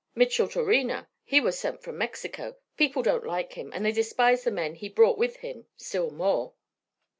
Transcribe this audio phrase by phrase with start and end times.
[0.15, 1.07] "Micheltorena.
[1.23, 2.57] He was sent from Mexico.
[2.75, 6.55] People don't like him, and they despise the men he brought with him, still more."